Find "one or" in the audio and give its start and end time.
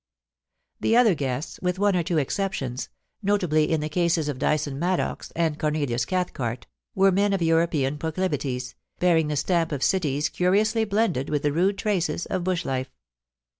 1.77-2.01